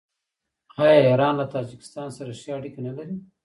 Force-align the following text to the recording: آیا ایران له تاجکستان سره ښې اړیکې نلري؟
آیا 0.81 0.95
ایران 1.09 1.33
له 1.37 1.45
تاجکستان 1.55 2.07
سره 2.17 2.31
ښې 2.39 2.49
اړیکې 2.57 2.79
نلري؟ 2.87 3.15